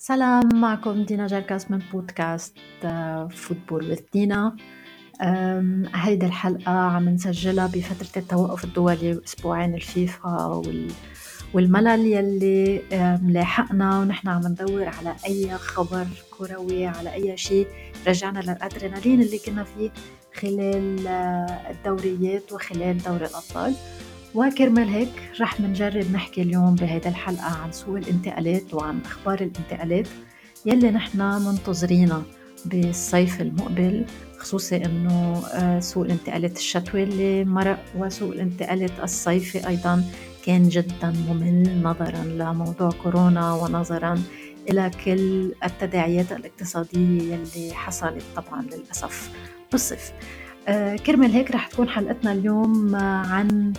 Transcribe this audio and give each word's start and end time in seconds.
سلام 0.00 0.48
معكم 0.54 1.02
دينا 1.04 1.26
جركاس 1.26 1.70
من 1.70 1.78
بودكاست 1.92 2.56
فوتبول 3.30 3.90
وذ 3.90 4.00
دينا 4.12 4.56
هيدي 5.94 6.26
الحلقة 6.26 6.72
عم 6.72 7.08
نسجلها 7.08 7.66
بفترة 7.66 8.22
التوقف 8.22 8.64
الدولي 8.64 9.14
وأسبوعين 9.16 9.74
الفيفا 9.74 10.62
والملل 11.54 12.06
يلي 12.06 12.82
ملاحقنا 13.22 13.98
ونحن 14.00 14.28
عم 14.28 14.46
ندور 14.46 14.84
على 14.84 15.16
أي 15.26 15.58
خبر 15.58 16.06
كروي 16.38 16.86
على 16.86 17.14
أي 17.14 17.36
شيء 17.36 17.66
رجعنا 18.06 18.38
للأدرينالين 18.38 19.22
اللي 19.22 19.38
كنا 19.38 19.64
فيه 19.64 19.90
خلال 20.34 21.06
آه، 21.06 21.70
الدوريات 21.70 22.52
وخلال 22.52 22.98
دوري 22.98 23.26
الأبطال. 23.26 23.74
وكرمال 24.34 24.88
هيك 24.88 25.08
رح 25.40 25.60
منجرب 25.60 26.12
نحكي 26.12 26.42
اليوم 26.42 26.74
بهيدا 26.74 27.08
الحلقة 27.08 27.62
عن 27.62 27.72
سوق 27.72 27.96
الانتقالات 27.96 28.74
وعن 28.74 29.00
أخبار 29.04 29.34
الانتقالات 29.40 30.08
يلي 30.66 30.90
نحن 30.90 31.18
منتظرينها 31.18 32.22
بالصيف 32.64 33.40
المقبل 33.40 34.04
خصوصي 34.38 34.76
إنه 34.84 35.42
آه، 35.54 35.80
سوق 35.80 36.04
الانتقالات 36.04 36.56
الشتوي 36.56 37.02
اللي 37.02 37.44
مرق 37.44 37.84
وسوق 37.96 38.32
الانتقالات 38.32 38.90
الصيفي 39.02 39.68
أيضا 39.68 40.04
كان 40.46 40.68
جدا 40.68 41.12
ممل 41.28 41.82
نظرا 41.82 42.24
لموضوع 42.24 42.90
كورونا 43.02 43.52
ونظرا 43.54 44.22
إلى 44.70 44.90
كل 45.04 45.52
التداعيات 45.64 46.32
الاقتصادية 46.32 47.34
يلي 47.34 47.74
حصلت 47.74 48.22
طبعا 48.36 48.62
للأسف 48.62 49.30
بالصيف. 49.72 50.12
آه، 50.68 50.96
كرمال 50.96 51.32
هيك 51.32 51.50
رح 51.50 51.66
تكون 51.66 51.88
حلقتنا 51.88 52.32
اليوم 52.32 52.96
عن 52.96 53.72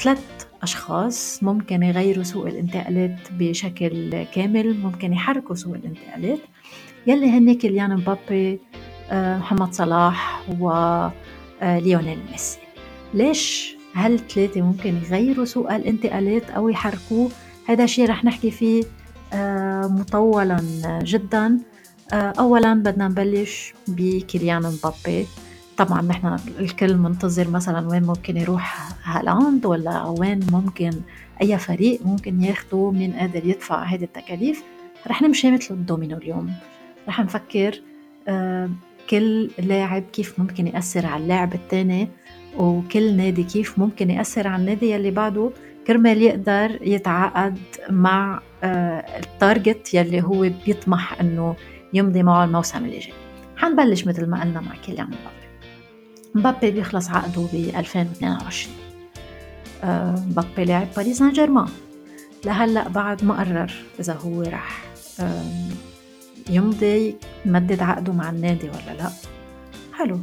ثلاث 0.00 0.46
أشخاص 0.62 1.42
ممكن 1.42 1.82
يغيروا 1.82 2.24
سوق 2.24 2.46
الانتقالات 2.46 3.16
بشكل 3.32 4.24
كامل 4.34 4.78
ممكن 4.78 5.12
يحركوا 5.12 5.54
سوق 5.54 5.74
الانتقالات. 5.74 6.38
يلي 7.06 7.30
هن 7.30 7.54
كيليان 7.54 7.96
مبابي 7.96 8.60
آه، 9.10 9.38
محمد 9.38 9.72
صلاح 9.72 10.42
وليونيل 10.60 12.18
آه، 12.18 12.30
ميسي. 12.32 12.58
ليش 13.14 13.74
هالثلاثة 13.94 14.60
ممكن 14.60 14.96
يغيروا 14.96 15.44
سوق 15.44 15.72
الانتقالات 15.72 16.50
أو 16.50 16.68
يحركوه؟ 16.68 17.30
هذا 17.68 17.86
شيء 17.86 18.08
رح 18.08 18.24
نحكي 18.24 18.50
فيه 18.50 18.84
آه، 19.32 19.86
مطولا 19.86 20.60
جدا. 21.02 21.58
أولا 22.12 22.74
بدنا 22.74 23.08
نبلش 23.08 23.74
بكيليان 23.88 24.62
مبابي. 24.62 25.26
طبعا 25.78 26.02
نحن 26.02 26.36
الكل 26.58 26.96
منتظر 26.96 27.50
مثلا 27.50 27.88
وين 27.88 28.02
ممكن 28.02 28.36
يروح 28.36 28.88
هالاند 29.04 29.66
ولا 29.66 30.04
وين 30.04 30.40
ممكن 30.52 30.90
أي 31.42 31.58
فريق 31.58 32.00
ممكن 32.06 32.44
ياخده 32.44 32.90
مين 32.90 33.12
قادر 33.12 33.46
يدفع 33.46 33.82
هذه 33.82 34.04
التكاليف. 34.04 34.62
رح 35.06 35.22
نمشي 35.22 35.50
مثل 35.50 35.74
الدومينو 35.74 36.16
اليوم. 36.16 36.52
رح 37.08 37.20
نفكر 37.20 37.80
آه، 38.28 38.70
كل 39.10 39.50
لاعب 39.58 40.02
كيف 40.12 40.40
ممكن 40.40 40.66
يأثر 40.66 41.06
على 41.06 41.22
اللاعب 41.22 41.54
الثاني 41.54 42.08
وكل 42.56 43.16
نادي 43.16 43.42
كيف 43.42 43.78
ممكن 43.78 44.10
يأثر 44.10 44.48
على 44.48 44.60
النادي 44.60 44.90
يلي 44.90 45.10
بعده. 45.10 45.50
كرمال 45.86 46.22
يقدر 46.22 46.78
يتعاقد 46.82 47.58
مع 47.90 48.40
آه، 48.62 49.18
ال 49.18 49.29
target 49.29 49.94
يلي 49.94 50.22
هو 50.22 50.50
بيطمح 50.66 51.20
إنه 51.20 51.56
يمضي 51.92 52.22
معه 52.22 52.44
الموسم 52.44 52.84
اللي 52.84 52.98
جاي 52.98 53.12
حنبلش 53.56 54.06
مثل 54.06 54.26
ما 54.26 54.40
قلنا 54.40 54.60
مع 54.60 54.74
كيليان 54.86 55.06
مبابي. 55.06 55.38
مبابي 56.34 56.70
بيخلص 56.70 57.10
عقده 57.10 57.42
ب 57.52 57.54
2022 57.54 58.74
آه، 59.84 60.24
مبابي 60.30 60.64
لعب 60.64 60.88
باريس 60.96 61.18
سان 61.18 61.32
جيرمان. 61.32 61.68
لهلأ 62.44 62.88
بعد 62.88 63.24
ما 63.24 63.34
قرر 63.38 63.72
إذا 64.00 64.14
هو 64.14 64.42
رح 64.42 64.84
يمضي 66.50 67.14
يمدد 67.46 67.82
عقده 67.82 68.12
مع 68.12 68.30
النادي 68.30 68.68
ولا 68.68 68.96
لأ. 68.98 69.10
حلو. 69.92 70.20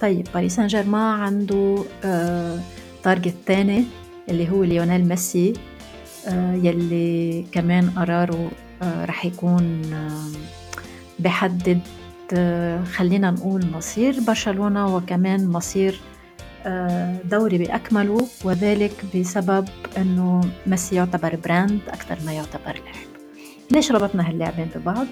طيب 0.00 0.28
باريس 0.34 0.56
سان 0.56 0.66
جيرمان 0.66 1.20
عنده 1.20 1.84
target 3.02 3.34
آه، 3.34 3.44
تاني 3.46 3.84
اللي 4.28 4.50
هو 4.50 4.64
ليونيل 4.64 5.08
ميسي 5.08 5.52
آه، 6.26 6.54
يلي 6.54 7.44
كمان 7.52 7.90
قراره 7.90 8.50
رح 8.82 9.24
يكون 9.24 9.82
بحدد 11.18 11.80
خلينا 12.84 13.30
نقول 13.30 13.66
مصير 13.72 14.20
برشلونة 14.20 14.96
وكمان 14.96 15.48
مصير 15.48 16.00
آه، 16.66 17.16
دوري 17.24 17.58
بأكمله 17.58 18.26
وذلك 18.44 19.04
بسبب 19.16 19.68
أنه 19.96 20.40
ميسي 20.66 20.96
يعتبر 20.96 21.36
brand 21.36 21.80
أكثر 21.88 22.18
ما 22.26 22.32
يعتبر 22.32 22.72
لاعب 22.72 23.08
ليش 23.70 23.92
ربطنا 23.92 24.28
هاللاعبين 24.28 24.68
ببعض؟ 24.76 25.06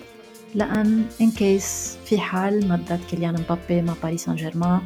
لأن 0.54 1.04
in 1.20 1.30
case 1.30 1.98
في 2.04 2.18
حال 2.18 2.68
مدت 2.68 3.00
كيليان 3.10 3.34
مبابي 3.34 3.82
مع 3.82 3.94
باريس 4.02 4.24
سان 4.24 4.36
جيرمان 4.36 4.80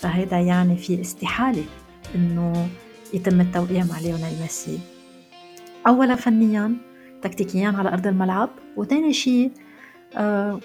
فهيدا 0.00 0.36
يعني 0.36 0.76
في 0.76 1.00
استحالة 1.00 1.64
إنه 2.14 2.68
يتم 3.14 3.40
التوقيع 3.40 3.84
مع 3.84 4.00
ليونيل 4.00 4.40
ميسي 4.40 4.78
أولا 5.86 6.14
فنيا 6.14 6.76
تكتيكيا 7.22 7.68
على 7.68 7.88
أرض 7.88 8.06
الملعب 8.06 8.50
وثاني 8.76 9.12
شيء 9.12 9.50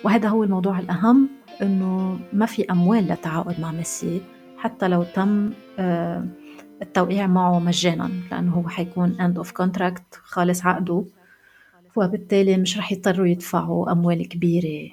وهذا 0.04 0.30
هو 0.30 0.44
الموضوع 0.44 0.80
الأهم 0.80 1.30
إنه 1.62 2.20
ما 2.34 2.46
في 2.46 2.66
أموال 2.72 3.04
للتعاقد 3.04 3.60
مع 3.60 3.72
ميسي 3.72 4.22
حتى 4.58 4.88
لو 4.88 5.04
تم 5.04 5.54
آه، 5.80 6.26
التوقيع 6.82 7.28
معه 7.28 7.60
مجانا 7.60 8.10
لأنه 8.32 8.52
هو 8.52 8.70
حيكون 8.70 9.18
end 9.18 9.46
of 9.46 9.50
contract 9.50 10.18
خالص 10.24 10.66
عقده. 10.66 11.06
وبالتالي 11.96 12.58
مش 12.58 12.78
رح 12.78 12.92
يضطروا 12.92 13.28
يدفعوا 13.28 13.92
أموال 13.92 14.28
كبيرة 14.30 14.92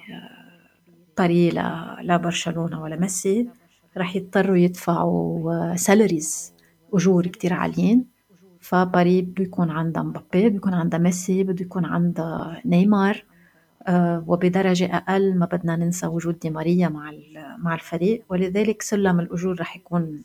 باري 1.17 1.59
آه، 1.59 1.97
لبرشلونة 2.01 2.81
ولا 2.81 2.95
ميسي. 2.99 3.47
رح 3.97 4.15
يضطروا 4.15 4.57
يدفعوا 4.57 5.75
salaries 5.75 6.53
أجور 6.93 7.27
كتير 7.27 7.53
عاليين. 7.53 8.05
فباري 8.61 9.21
بده 9.21 9.43
يكون 9.43 9.69
عندها 9.71 10.03
مبابي 10.03 10.49
بده 10.49 10.55
يكون 10.57 10.73
عندها 10.73 10.99
ميسي 10.99 11.43
بده 11.43 11.65
يكون 11.65 11.85
عندها 11.85 12.61
نيمار. 12.65 13.15
آه، 13.15 13.32
وبدرجة 14.27 14.97
أقل 14.97 15.37
ما 15.37 15.45
بدنا 15.45 15.75
ننسى 15.75 16.07
وجود 16.07 16.39
دي 16.39 16.49
ماريا 16.49 16.89
مع 16.89 17.13
مع 17.57 17.73
الفريق. 17.73 18.23
ولذلك 18.29 18.81
سلم 18.81 19.19
الأجور 19.19 19.59
رح 19.59 19.75
يكون 19.75 20.23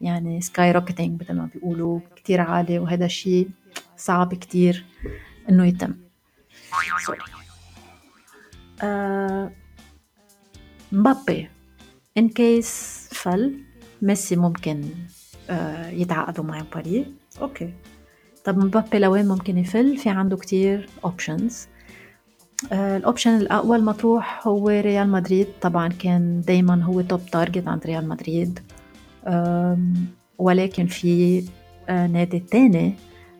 يعني 0.00 0.40
skyrocketing 0.40 1.22
مثل 1.22 1.34
ما 1.34 1.48
بيقولوا 1.54 2.00
كتير 2.16 2.40
عالي. 2.40 2.78
وهذا 2.78 3.04
الشيء 3.04 3.48
صعب 3.96 4.34
كتير 4.34 4.84
إنه 5.48 5.66
يتم. 5.66 5.94
سوري 7.06 7.18
آه 8.82 9.52
مبابي. 10.92 11.48
in 12.18 12.28
case 12.28 13.08
فل 13.12 13.58
ميسي 14.02 14.36
ممكن 14.36 14.84
آه 15.50 15.88
يتعاقدوا 15.88 16.44
مع 16.44 16.62
باري 16.74 17.14
أوكي. 17.40 17.74
طب 18.44 18.58
مبابي 18.58 18.98
لوين 18.98 19.28
ممكن 19.28 19.58
يفل؟ 19.58 19.96
في 19.96 20.08
عنده 20.08 20.36
كتير 20.36 20.88
options 21.04 21.68
آه، 22.72 22.96
ال 22.96 23.02
option 23.02 23.36
الاقوى 23.36 23.76
المطروح 23.76 24.46
هو 24.46 24.68
ريال 24.68 25.08
مدريد. 25.10 25.46
طبعا 25.60 25.88
كان 25.88 26.40
دايما 26.46 26.82
هو 26.84 27.00
top 27.00 27.26
target 27.32 27.68
عند 27.68 27.86
ريال 27.86 28.08
مدريد. 28.08 28.58
ولكن 30.38 30.86
في 30.86 31.44
آه، 31.88 32.06
نادي 32.06 32.38
تاني 32.38 32.94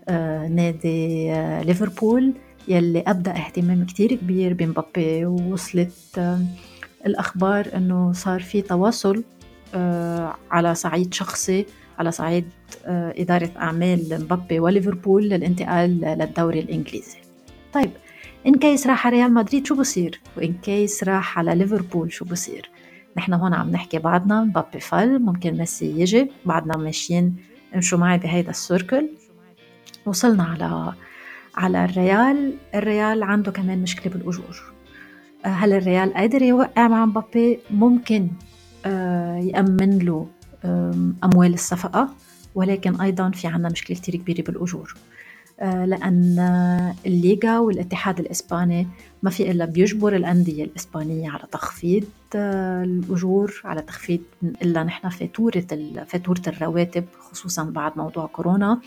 آه، 0.09 0.49
نادي 0.49 1.33
ليفربول 1.65 2.33
يلي 2.69 3.05
أبدأ 3.07 3.31
اهتمام 3.31 3.85
كتير 3.85 4.15
كبير 4.15 4.55
بمبابي. 4.55 5.27
ووصلت 5.27 6.39
الأخبار 7.07 7.69
إنه 7.75 8.13
صار 8.13 8.41
في 8.41 8.63
تواصل 8.63 9.25
على 10.51 10.75
صعيد 10.75 11.15
شخصي 11.15 11.67
على 11.99 12.11
صعيد 12.11 12.45
إدارة 12.87 13.51
أعمال 13.57 14.19
مبابي 14.21 14.61
وليفربول 14.61 15.29
للانتقال 15.29 16.01
للدوري 16.01 16.61
الإنجليزي. 16.61 17.19
طيب 17.73 17.91
in 18.47 18.55
case 18.55 18.87
راح 18.87 19.07
على 19.07 19.17
ريال 19.17 19.35
مدريد 19.35 19.67
شو 19.67 19.75
بصير؟ 19.75 20.21
و 20.37 20.42
in 20.42 20.53
case 20.53 21.05
راح 21.05 21.39
على 21.39 21.55
ليفربول 21.55 22.13
شو 22.13 22.25
بصير؟ 22.25 22.71
نحن 23.17 23.33
هون 23.33 23.55
عم 23.55 23.71
نحكي 23.71 23.99
بعدنا 23.99 24.45
مبابي 24.45 24.81
فل 24.81 25.19
ممكن 25.19 25.59
ميسي 25.59 26.01
يجي 26.01 26.31
بعدنا 26.47 26.77
ماشيين 26.77 27.37
امشوا 27.75 27.99
معي 27.99 28.19
بهيدا 28.19 28.51
السيركل. 28.51 29.09
وصلنا 30.07 30.45
على 30.45 30.93
على 31.57 31.85
الريال. 31.85 32.55
الريال 32.75 33.23
عنده 33.23 33.53
كمان 33.53 33.83
مشكلة 33.83 34.13
بالأجور. 34.13 34.63
آه، 35.45 35.49
هل 35.49 35.73
الريال 35.73 36.15
قادر 36.15 36.43
يوقع 36.43 36.89
مع 36.89 37.07
مبابي؟ 37.07 37.59
ممكن 37.71 38.29
آه، 38.87 39.37
يأمن 39.37 39.99
له 39.99 40.27
أموال 41.25 41.55
الصفقة. 41.55 42.09
ولكن 42.55 43.01
أيضا 43.01 43.31
في 43.31 43.47
عنا 43.47 43.69
مشكلة 43.69 43.97
كتير 43.97 44.17
كبيرة 44.17 44.43
بالأجور. 44.43 44.97
لأن 45.61 46.39
الليغا 47.07 47.59
والاتحاد 47.59 48.21
الإسباني 48.21 48.87
ما 49.23 49.31
في 49.31 49.51
إلا 49.51 49.65
بيجبر 49.65 50.17
الأندية 50.17 50.65
الإسبانية 50.65 51.31
على 51.31 51.43
تخفيض 51.53 52.05
آه، 52.35 52.85
الأجور 52.85 53.61
على 53.65 53.83
تخفيض 53.83 54.21
إلا 54.63 54.83
نحن 54.83 55.09
فاتورة 55.09 55.65
فاتورة 56.07 56.43
الرواتب 56.47 57.05
خصوصا 57.19 57.65
بعد 57.65 57.93
موضوع 57.97 58.27
كورونا. 58.27 58.81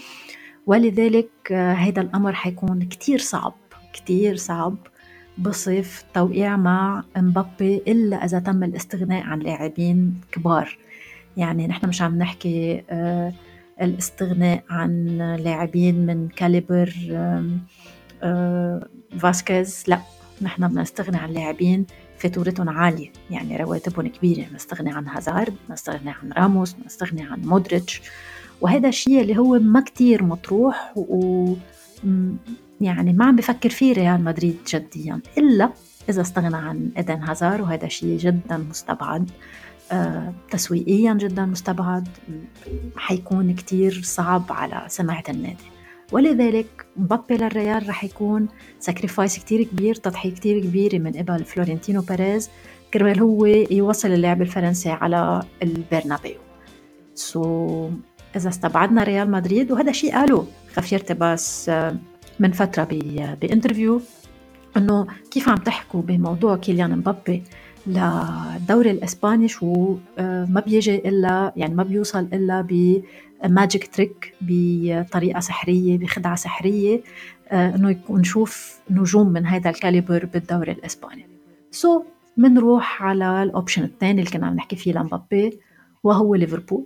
ولذلك 0.68 1.30
هذا 1.52 2.02
آه، 2.02 2.04
الأمر 2.04 2.34
حيكون 2.34 2.84
كتير 2.84 3.20
صعب 3.20 3.54
كتير 3.94 4.36
صعب 4.36 4.76
بصف 5.38 6.06
توقيع 6.14 6.58
مع 6.58 7.04
مبابي 7.18 7.78
إلا 7.88 8.26
إذا 8.26 8.40
تم 8.40 8.64
الاستغناء 8.64 9.24
عن 9.24 9.40
لاعبين 9.40 10.22
كبار. 10.32 10.78
يعني 11.38 11.68
نحن 11.68 11.88
مش 11.90 12.02
عم 12.02 12.18
نحكي 12.18 12.84
آه، 12.90 13.34
الاستغناء 13.82 14.64
عن 14.70 15.18
لاعبين 15.40 16.06
من 16.06 16.28
caliber 16.28 16.94
آه، 18.24 18.88
فاسكيز. 19.20 19.84
لا 19.88 20.00
نحن 20.42 20.68
بدنا 20.68 20.82
نستغني 20.82 21.18
عن 21.18 21.30
لاعبين 21.30 21.86
فاتورتهم 22.18 22.70
عالية 22.70 23.12
يعني 23.30 23.58
رواتبهم 23.58 24.08
كبيرة. 24.08 24.46
نستغني 24.56 24.92
عن 24.92 25.08
هازارد 25.08 25.54
نستغني 25.70 26.10
عن 26.10 26.32
راموس 26.32 26.76
نستغني 26.86 27.22
عن 27.24 27.42
مودريتش. 27.42 28.02
وهذا 28.62 28.90
الشيء 28.90 29.22
اللي 29.22 29.38
هو 29.38 29.60
ما 29.60 29.82
كتير 29.82 30.24
مطروح 30.24 30.94
و 30.96 31.54
يعني 32.82 33.14
ما 33.14 33.26
عم 33.26 33.36
بفكر 33.36 33.70
فيه 33.70 33.94
ريال 33.94 34.24
مدريد 34.24 34.58
جديا. 34.68 35.20
إلا 35.38 35.70
إذا 36.10 36.22
استغنى 36.22 36.56
عن 36.58 36.92
إيدن 36.98 37.24
هازار 37.24 37.62
وهذا 37.62 37.88
شيء 37.88 38.18
جدا 38.18 38.58
مستبعد. 38.58 39.32
تسويقيا 40.52 41.14
جدا 41.14 41.46
مستبعد 41.46 42.08
حيكون 42.96 43.56
كتير 43.56 44.02
صعب 44.04 44.44
على 44.50 44.86
سمعة 44.88 45.24
النادي 45.30 45.72
ولذلك 46.12 46.86
مبابي 46.98 47.38
للريال 47.38 47.90
رح 47.90 48.04
يكون 48.04 48.48
sacrifice 48.80 49.40
كتير 49.40 49.64
كبير 49.64 49.96
تضحية 49.96 50.32
كتير 50.32 50.60
كبيرة 50.60 50.98
من 51.00 51.12
قبل 51.12 51.46
فلورنتينو 51.46 52.02
بيريز. 52.02 52.50
كرمال 52.94 53.20
هو 53.20 53.46
يوصل 53.46 54.08
اللاعب 54.08 54.42
الفرنسي 54.42 54.90
على 54.90 55.44
البرنابيو. 55.64 56.38
so, 57.16 58.12
إذا 58.36 58.50
استبعدنا 58.50 59.04
ريال 59.04 59.32
مدريد 59.32 59.72
وهذا 59.72 59.92
شيء 59.92 60.14
قاله 60.14 60.48
خفير 60.76 61.00
تباس 61.00 61.70
آه، 61.70 61.96
من 62.40 62.52
فترة 62.52 62.88
ب 63.42 63.48
interview 63.48 64.02
إنه 64.78 65.08
كيف 65.32 65.50
عم 65.50 65.58
تحكوا 65.58 66.02
بموضوع 66.02 66.58
كيليان 66.58 66.98
مبابي؟ 66.98 67.44
للدوري 67.88 68.92
الإسباني 68.92 69.48
شو 69.48 69.98
آه، 70.18 70.46
ما 70.46 70.60
بيجي 70.60 70.96
إلا 70.96 71.54
يعني 71.56 71.76
ما 71.76 71.84
بيوصل 71.84 72.28
إلا 72.34 72.62
ب 73.42 73.51
magic 73.51 73.96
trick 73.96 74.34
بطريقة 74.42 75.40
سحرية 75.40 75.98
بخدعة 75.98 76.36
سحرية 76.36 77.02
آه، 77.48 77.76
إنه 77.76 77.96
نشوف 78.10 78.80
نجوم 78.90 79.28
من 79.28 79.46
هذا 79.46 79.70
ال 79.70 79.77
caliber 79.77 80.26
بالدوري 80.26 80.72
الإسباني. 80.72 81.26
so, 81.72 82.04
بنروح 82.38 83.04
على 83.04 83.44
ال 83.44 83.49
option 83.49 83.84
الثاني 83.84 84.20
اللي 84.20 84.32
كنا 84.32 84.48
عم 84.48 84.56
نحكي 84.56 84.76
فيه 84.76 84.94
لمبابي 84.94 85.60
وهو 86.04 86.36
ليفربول. 86.36 86.86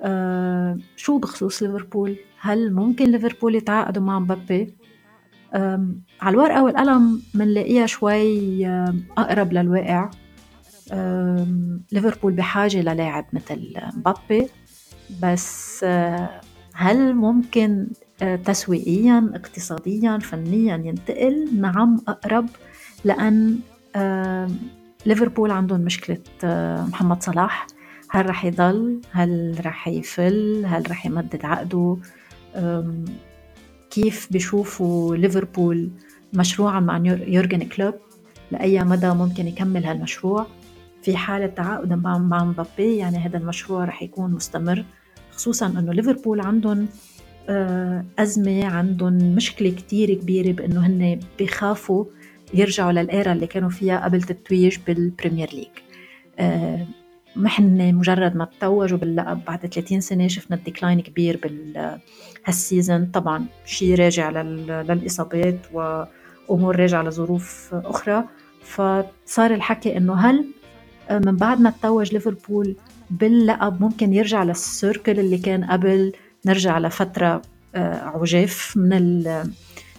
آه 0.00 0.78
شو 0.96 1.18
بخصوص 1.18 1.62
ليفربول؟ 1.62 2.16
هل 2.40 2.72
ممكن 2.72 3.04
ليفربول 3.04 3.54
يتعاقدوا 3.54 4.02
مع 4.02 4.18
مبابي؟ 4.18 4.74
على 5.54 6.34
الورقة 6.34 6.62
والقلم 6.62 7.22
بنلاقيها 7.34 7.86
شوي 7.86 8.66
أقرب 9.18 9.52
للواقع. 9.52 10.10
ليفربول 11.92 12.32
بحاجة 12.32 12.80
للاعب 12.80 13.26
مثل 13.32 13.74
مبابي. 13.96 14.48
بس 15.22 15.80
آه، 15.84 16.40
هل 16.74 17.14
ممكن 17.14 17.86
آه، 18.22 18.36
تسويقيا 18.36 19.30
اقتصاديا 19.34 20.18
فنيا 20.18 20.76
ينتقل؟ 20.76 21.60
نعم 21.60 22.00
أقرب. 22.08 22.48
لأن 23.04 23.58
ليفربول 25.06 25.50
عندهم 25.50 25.80
مشكلة 25.80 26.18
آه، 26.44 26.84
محمد 26.86 27.22
صلاح. 27.22 27.66
هل 28.10 28.26
رح 28.26 28.44
يضل؟ 28.44 29.00
هل 29.10 29.56
رح 29.66 29.88
يفل؟ 29.88 30.64
هل 30.66 30.90
رح 30.90 31.06
يمدد 31.06 31.44
عقده؟ 31.44 31.96
كيف 33.92 34.28
بيشوفوا 34.30 35.16
ليفربول 35.16 35.90
مشروعا 36.32 36.80
مع 36.80 36.96
يورجن 37.06 37.68
كلوب؟ 37.68 37.94
لأي 38.50 38.84
مدى 38.84 39.08
ممكن 39.08 39.48
يكمل 39.48 39.84
هالمشروع؟ 39.84 40.46
في 41.02 41.16
حالة 41.16 41.46
تعاقد 41.46 41.92
مع 41.92 42.44
مبابي 42.44 42.96
يعني 42.96 43.18
هذا 43.18 43.38
المشروع 43.38 43.84
رح 43.84 44.02
يكون 44.02 44.32
مستمر 44.32 44.84
خصوصا 45.32 45.66
إنه 45.66 45.92
ليفربول 45.92 46.40
عندهم 46.40 46.88
آه، 47.48 48.04
أزمة 48.18 48.64
عندهم 48.64 49.34
مشكلة 49.34 49.70
كتير 49.70 50.14
كبيرة 50.14 50.52
بأنه 50.52 50.86
هن 50.86 51.20
بيخافوا 51.38 52.04
يرجعوا 52.54 52.92
لل 52.92 53.08
era 53.08 53.32
اللي 53.32 53.46
كانوا 53.46 53.70
فيها 53.70 54.04
قبل 54.04 54.18
التتويج 54.18 54.78
بال 54.86 55.00
Premier 55.00 55.50
League. 55.52 55.68
آه، 57.36 57.38
هن 57.38 57.94
مجرد 57.94 58.36
ما 58.36 58.48
توجوا 58.60 58.98
باللقب 58.98 59.44
بعد 59.44 59.66
30 59.66 60.00
سنة 60.00 60.28
شفنا 60.28 60.56
ال 60.56 60.62
decline 60.62 61.00
كبير 61.00 61.40
بهال 62.46 62.66
season 62.66 63.06
طبعا 63.06 63.44
شيء 63.66 63.94
راجع 63.94 64.30
للإصابات 64.30 65.58
وأمور 65.72 66.76
راجعة 66.76 67.02
لظروف 67.02 67.74
أخرى. 67.74 68.24
فصار 68.62 69.54
الحكي 69.54 69.96
إنه 69.96 70.14
هل 70.14 70.44
من 71.10 71.36
بعد 71.36 71.60
ما 71.60 71.72
توج 71.82 72.12
ليفربول 72.12 72.76
باللقب 73.10 73.80
ممكن 73.80 74.12
يرجع 74.12 74.42
للسيركل 74.42 75.20
اللي 75.20 75.38
كان 75.38 75.64
قبل؟ 75.64 76.12
نرجع 76.46 76.78
لفترة 76.78 77.42
آه، 77.74 77.94
عجاف 77.94 78.76
من 78.76 79.24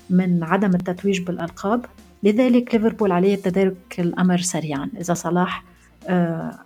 من 0.09 0.43
عدم 0.43 0.75
التتويج 0.75 1.21
بالألقاب. 1.21 1.85
لذلك 2.23 2.75
ليفربول 2.75 3.11
عليه 3.11 3.35
تدارك 3.35 3.99
الأمر 3.99 4.37
سريعا. 4.37 4.89
إذا 4.99 5.13
صلاح 5.13 5.63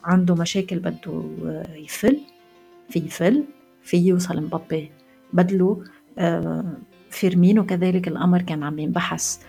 عنده 0.03 0.35
مشاكل 0.35 0.79
بده 0.79 1.23
آه، 1.45 1.75
يفل 1.75 2.19
في 2.89 2.99
يفل 2.99 3.43
في 3.83 3.97
يوصل 3.97 4.43
مبابي 4.43 4.91
بدله 5.33 5.83
آه، 6.17 6.73
فيرمينو 7.09 7.65
كذلك 7.65 8.07
الأمر 8.07 8.41
كان 8.41 8.63
عم 8.63 8.79
ينبحث 8.79 9.39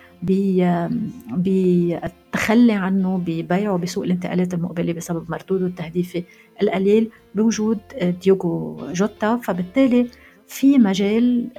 بالتخلي 1.31 2.73
عنه 2.73 3.17
ببيعه 3.25 3.77
بسوق 3.77 4.03
الانتقالات 4.03 4.53
المقبلة 4.53 4.93
بسبب 4.93 5.31
مردوده 5.31 5.65
التهديفي 5.65 6.23
القليل 6.61 7.09
بوجود 7.35 7.79
ديوغو 8.21 8.77
جوتا. 8.93 9.37
فبالتالي 9.37 10.07
في 10.47 10.77
مجال 10.77 11.49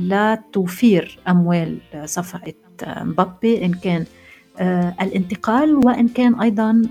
لتوفير 0.00 1.18
أموال 1.28 1.78
صفقة 2.04 2.54
مبابي 2.86 3.64
إن 3.64 3.74
كان 3.74 4.00
آه، 4.00 4.06
الانتقال 4.60 5.74
وإن 5.74 6.08
كان 6.08 6.40
أيضا 6.40 6.82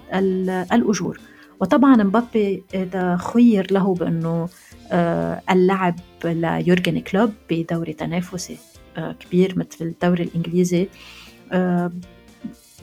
الأجور. 0.73 1.19
وطبعا 1.59 2.03
مبابي 2.03 2.63
إذا 2.73 3.17
خير 3.17 3.73
له 3.73 3.93
بأنه 3.93 4.49
آه، 4.91 5.41
اللعب 5.51 5.95
ليورجن 6.25 6.99
كلوب 6.99 7.31
بدوري 7.49 7.93
تنافسي 7.93 8.57
آه، 8.97 9.11
كبير 9.11 9.59
مثل 9.59 9.85
الدوري 9.85 10.23
الإنجليزي 10.23 10.87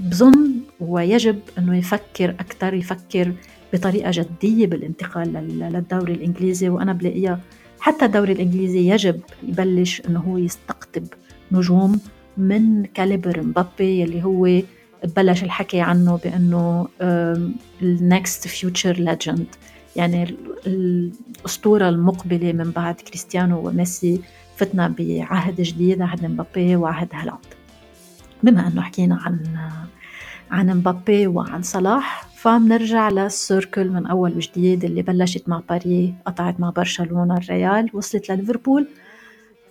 بظن 0.00 0.60
ويجب 0.81 1.41
أنه 1.58 1.79
يفكر 1.79 2.31
أكثر 2.31 2.74
يفكر 2.74 3.32
بطريقة 3.72 4.10
جدية 4.10 4.67
بالانتقال 4.67 5.32
للدوري 5.32 6.12
الإنجليزي. 6.12 6.69
وأنا 6.69 6.93
بلاقيها 6.93 7.41
حتى 7.81 8.05
الدوري 8.05 8.32
الإنجليزي 8.32 8.91
يجب 8.91 9.20
يبلش 9.43 10.03
أنه 10.08 10.20
هو 10.20 10.39
يستقطب 10.39 11.05
نجوم 11.53 12.01
من 12.36 12.84
caliber 12.84 13.43
مبابي 13.43 14.05
اللي 14.05 14.24
هو 14.24 14.62
بلش 15.17 15.43
الحكي 15.43 15.81
عنه 15.81 16.17
بأنه 16.24 16.89
ال 17.82 17.96
next 17.96 18.48
future 18.48 18.93
legend 18.93 19.46
يعني 19.96 20.36
الأسطورة 20.67 21.89
المقبلة 21.89 22.53
من 22.53 22.70
بعد 22.70 22.94
كريستيانو 22.94 23.69
وميسي 23.69 24.20
فتنا 24.56 24.94
بعهد 24.98 25.60
جديد 25.60 26.03
عهد 26.03 26.27
مبابي 26.27 26.77
وعهد 26.77 27.08
هالاند. 27.12 27.39
بما 28.43 28.69
إنه 28.69 28.82
حكينا 28.82 29.15
عن 29.15 29.41
عن 30.51 30.77
مبابي 30.77 31.27
وعن 31.27 31.62
صلاح 31.62 32.29
فبنرجع 32.36 33.08
لل 33.08 33.29
circle 33.29 33.88
من 33.89 34.06
أول 34.06 34.36
وجديد 34.36 34.84
اللي 34.84 35.03
بلشت 35.03 35.48
مع 35.48 35.62
باري 35.69 36.15
قطعت 36.27 36.60
مع 36.60 36.70
برشلونة 36.70 37.36
الريال 37.36 37.91
وصلت 37.93 38.31
لليفربول. 38.31 38.86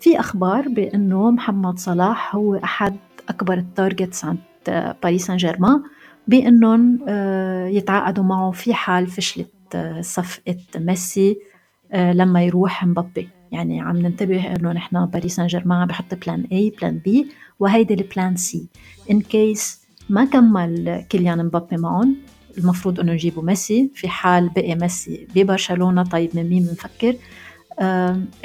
في 0.01 0.19
أخبار 0.19 0.67
بأنه 0.67 1.31
محمد 1.31 1.79
صلاح 1.79 2.35
هو 2.35 2.55
أحد 2.55 2.95
أكبر 3.29 3.53
ال 3.53 3.62
targets 3.62 4.25
عند 4.25 4.37
باريس 5.03 5.25
سان 5.25 5.37
جيرمان 5.37 5.83
بأنهم 6.27 6.99
آه، 7.07 7.67
يتعاقدوا 7.67 8.23
معه 8.23 8.51
في 8.51 8.73
حال 8.73 9.07
فشلت 9.07 9.51
آه، 9.75 10.01
صفقة 10.01 10.57
ميسي 10.75 11.37
آه، 11.91 12.13
لما 12.13 12.43
يروح 12.43 12.85
مبابي. 12.85 13.29
يعني 13.51 13.81
عم 13.81 13.97
ننتبه 13.97 14.55
إنه 14.55 14.71
نحن 14.71 15.05
باريس 15.05 15.35
سان 15.35 15.47
جيرمان 15.47 15.87
بحط 15.87 16.13
plan 16.25 16.47
A 16.51 16.73
plan 16.81 16.97
B 16.97 17.27
وهيدي 17.59 17.93
ال 17.93 18.02
plan 18.02 18.35
C 18.35 18.67
in 19.11 19.21
case 19.21 19.81
ما 20.09 20.25
كمل 20.25 21.05
كيليان 21.09 21.45
مبابي 21.45 21.77
معهم 21.77 22.15
المفروض 22.57 22.99
إنه 22.99 23.11
يجيبوا 23.11 23.43
ميسي. 23.43 23.91
في 23.95 24.07
حال 24.07 24.49
بقي 24.49 24.75
ميسي 24.75 25.27
ببرشلونة 25.35 26.03
طيب 26.03 26.29
من 26.33 26.49
مين 26.49 26.63
بنفكر؟ 26.63 27.15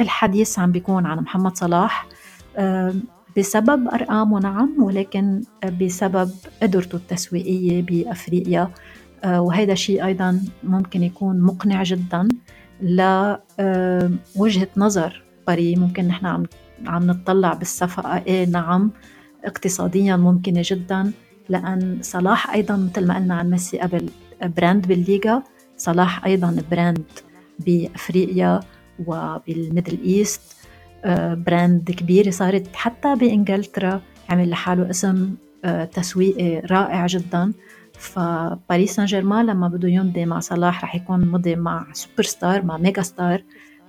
الحديث 0.01 0.59
عم 0.59 0.73
بيكون 0.73 1.07
عن 1.07 1.19
محمد 1.19 1.57
صلاح 1.57 2.07
بسبب 3.37 3.89
أرقامه 3.89 4.41
نعم 4.41 4.75
ولكن 4.79 5.43
بسبب 5.81 6.31
قدرته 6.63 6.97
التسويقية 6.97 7.83
بأفريقيا. 7.83 8.71
آه، 9.25 9.41
وهذا 9.41 9.75
شيء 9.75 10.07
أيضا 10.07 10.41
ممكن 10.65 11.03
يكون 11.03 11.41
مقنع 11.41 11.83
جدا 11.83 12.29
لوجهة 12.81 14.69
نظر 14.77 15.23
باري 15.47 15.77
ممكن 15.77 16.05
نحن 16.09 16.27
عم 16.27 16.43
عم 16.87 17.07
نطلع 17.07 17.55
بالصفقة 17.55 18.23
إيه 18.27 18.47
نعم 18.47 18.91
اقتصاديا 19.45 20.17
ممكنة 20.17 20.63
جدا. 20.65 21.13
لأن 21.49 21.99
صلاح 22.03 22.55
أيضا 22.55 22.77
مثل 22.77 23.07
ما 23.07 23.17
قلنا 23.17 23.35
عن 23.35 23.51
ميسي 23.51 23.79
قبل 23.79 24.09
براند 24.43 24.87
بالليغا 24.87 25.43
صلاح 25.77 26.25
أيضا 26.25 26.57
brand 26.71 27.05
بأفريقيا. 27.67 28.61
وبال 29.07 29.37
Middle 29.37 29.99
East 30.05 30.41
brand 31.35 31.91
كبيرة 31.91 32.31
صارت 32.31 32.77
حتى 32.77 33.15
بإنجلترا 33.15 34.01
عمل 34.29 34.51
لحاله 34.51 34.91
اسم 34.91 35.35
آه، 35.65 35.85
تسويقي 35.85 36.59
رائع 36.59 37.07
جدا. 37.07 37.53
فباريس 37.99 38.95
سان 38.95 39.05
جيرمان 39.05 39.47
لما 39.47 39.69
بده 39.69 39.89
يمضي 39.89 40.25
مع 40.25 40.41
صلاح 40.41 40.85
رح 40.85 40.95
يكون 40.95 41.29
مضي 41.29 41.57
مع 41.57 41.87
سوبر 41.93 42.23
ستار 42.23 42.65
مع 42.65 42.77
megastar 42.77 43.43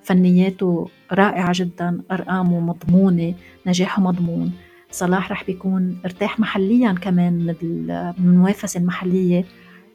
فنياته 0.03 0.89
رائعة 1.11 1.51
جدا 1.55 2.01
أرقامه 2.11 2.59
مضمونة 2.59 3.33
نجاحه 3.67 4.01
مضمون. 4.01 4.51
صلاح 4.91 5.31
رح 5.31 5.43
بيكون 5.43 5.97
ارتاح 6.05 6.39
محليا 6.39 6.91
كمان 6.91 7.33
من 7.33 7.55
المنافسة 8.19 8.79
المحلية. 8.79 9.45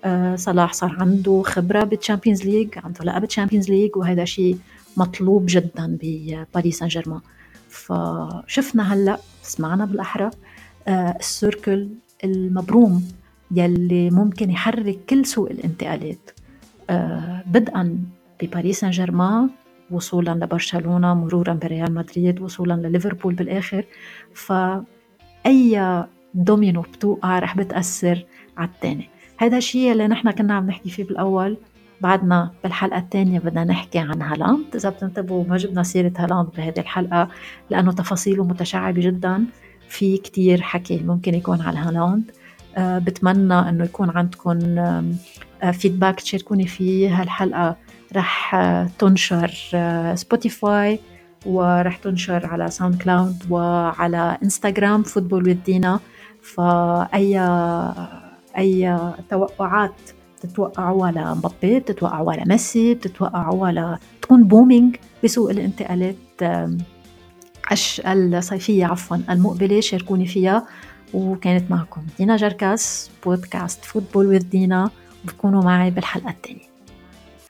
آه، 0.04 0.36
صلاح 0.36 0.72
صار 0.72 0.96
عنده 1.00 1.42
خبرة 1.46 1.84
بال 1.84 1.96
Champions 1.96 2.46
League 2.46 2.68
عنده 2.84 3.04
لقب 3.04 3.24
Champions 3.24 3.70
League 3.70 3.96
وهذا 3.96 4.24
شيء 4.24 4.58
مطلوب 4.96 5.44
جدا 5.48 5.98
بباريس 6.02 6.78
سان 6.78 6.88
جيرمان 6.88 7.20
فشفنا 7.68 8.94
هلأ 8.94 9.18
سمعنا 9.42 9.84
بالأحرى 9.84 10.30
آه، 10.88 11.16
ال 11.20 11.30
circle 11.30 11.88
المبروم 12.24 13.08
يلي 13.50 14.10
ممكن 14.10 14.50
يحرك 14.50 14.98
كل 15.10 15.26
سوق 15.26 15.50
الانتقالات 15.50 16.30
آه، 16.90 17.42
بدءا 17.46 17.98
بباريس 18.42 18.80
سان 18.80 18.90
جيرمان 18.90 19.50
وصولا 19.90 20.30
لبرشلونة 20.30 21.14
مرورا 21.14 21.52
بريال 21.52 21.94
مدريد 21.94 22.40
وصولا 22.40 22.74
لليفربول 22.74 23.34
بالآخر. 23.34 23.84
فأي 24.34 26.04
دومينو 26.34 26.80
بتوقع 26.80 27.38
رح 27.38 27.56
بتأثر 27.56 28.24
على 28.56 28.68
الثاني 28.68 29.08
هذا 29.38 29.56
الشيء 29.56 29.92
اللي 29.92 30.08
نحن 30.08 30.30
كنا 30.30 30.54
عم 30.54 30.66
نحكي 30.66 30.90
فيه 30.90 31.04
بالأول 31.04 31.56
بعدنا 32.02 32.50
بالحلقة 32.62 32.98
الثانية 32.98 33.38
بدنا 33.38 33.64
نحكي 33.64 33.98
عن 33.98 34.22
هالاند. 34.22 34.64
إذا 34.74 34.90
بتنتبهوا 34.90 35.44
ما 35.48 35.56
جبنا 35.56 35.82
سيرة 35.82 36.12
هالاند 36.16 36.48
بهذه 36.56 36.80
الحلقة 36.80 37.28
لأنه 37.70 37.92
تفاصيله 37.92 38.44
متشعبة 38.44 39.00
جدا. 39.00 39.44
في 39.88 40.16
كتير 40.16 40.62
حكي 40.62 40.98
ممكن 40.98 41.34
يكون 41.34 41.60
على 41.60 41.78
هالاند. 41.78 42.30
أه 42.76 42.98
بتمنى 42.98 43.54
إنه 43.54 43.84
يكون 43.84 44.10
عندكم 44.10 44.58
feedback 45.72 46.20
تشاركوني 46.20 46.66
فيه. 46.66 47.20
هالحلقة 47.20 47.76
رح 48.16 48.56
تنشر 48.98 49.50
Spotify 50.14 51.00
ورح 51.46 51.96
تنشر 51.96 52.46
على 52.46 52.70
SoundCloud 52.70 53.36
وعلى 53.50 54.38
انستغرام 54.42 55.02
Football 55.02 55.48
with 55.48 55.74
Dina 55.74 56.00
فأي 56.42 57.40
أي 58.58 58.98
توقعات 59.30 59.94
بتتوقعوا 60.44 61.06
على 61.06 61.34
مبابي 61.34 61.78
بتتوقعوا 61.78 62.32
على 62.32 62.44
ميسي 62.46 62.94
بتتوقعوا 62.94 63.66
على 63.66 63.98
تكون 64.22 64.44
booming 64.44 64.96
بسوق 65.24 65.50
الانتقالات 65.50 66.16
الصيفية 68.06 68.86
عفوا 68.86 69.16
المقبلة 69.30 69.80
شاركوني 69.80 70.26
فيها 70.26 70.66
وكانت 71.14 71.70
معكم 71.70 72.02
دينا 72.18 72.36
جركاس 72.36 73.10
podcast 73.24 73.84
Football 73.84 74.26
with 74.26 74.38
Dina 74.38 74.90
بتكونوا 75.24 75.62
معي 75.62 75.90
بالحلقة 75.90 76.30
الثانية 76.30 76.71